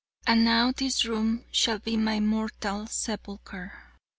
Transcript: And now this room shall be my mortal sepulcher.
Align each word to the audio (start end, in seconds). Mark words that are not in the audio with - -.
And 0.25 0.43
now 0.43 0.71
this 0.75 1.05
room 1.05 1.45
shall 1.51 1.77
be 1.77 1.95
my 1.95 2.19
mortal 2.19 2.87
sepulcher. 2.87 3.73